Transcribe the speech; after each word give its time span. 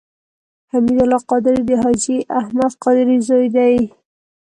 حمید 0.71 0.97
الله 1.05 1.21
قادري 1.31 1.61
د 1.67 1.71
حاجي 1.81 2.17
احمد 2.39 2.71
قادري 2.83 3.17
زوی 3.27 3.47
دی. 3.55 3.75